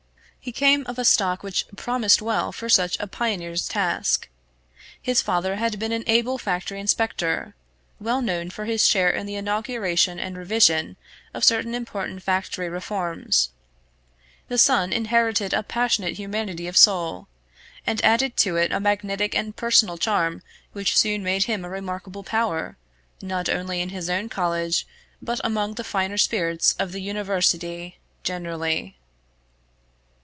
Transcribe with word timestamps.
He 0.43 0.51
came 0.51 0.87
of 0.87 0.97
a 0.97 1.05
stock 1.05 1.43
which 1.43 1.67
promised 1.75 2.19
well 2.19 2.51
for 2.51 2.67
such 2.67 2.97
a 2.99 3.05
pioneer's 3.05 3.67
task. 3.67 4.27
His 4.99 5.21
father 5.21 5.57
had 5.57 5.77
been 5.77 5.91
an 5.91 6.03
able 6.07 6.39
factory 6.39 6.79
inspector, 6.79 7.53
well 7.99 8.23
known 8.23 8.49
for 8.49 8.65
his 8.65 8.87
share 8.87 9.11
in 9.11 9.27
the 9.27 9.35
inauguration 9.35 10.17
and 10.17 10.35
revision 10.35 10.97
of 11.31 11.43
certain 11.43 11.75
important 11.75 12.23
factory 12.23 12.69
reforms; 12.69 13.49
the 14.47 14.57
son 14.57 14.91
inherited 14.91 15.53
a 15.53 15.61
passionate 15.61 16.15
humanity 16.15 16.67
of 16.67 16.75
soul; 16.75 17.27
and 17.85 18.03
added 18.03 18.35
to 18.37 18.55
it 18.55 18.71
a 18.71 18.79
magnetic 18.79 19.35
and 19.35 19.55
personal 19.55 19.99
charm 19.99 20.41
which 20.73 20.97
soon 20.97 21.21
made 21.23 21.43
him 21.43 21.63
a 21.63 21.69
remarkable 21.69 22.23
power, 22.23 22.77
not 23.21 23.47
only 23.47 23.79
in 23.79 23.89
his 23.89 24.09
own 24.09 24.27
college, 24.27 24.87
but 25.21 25.39
among 25.43 25.75
the 25.75 25.83
finer 25.83 26.17
spirits 26.17 26.73
of 26.79 26.93
the 26.93 27.01
University 27.01 27.99
generally. 28.23 28.97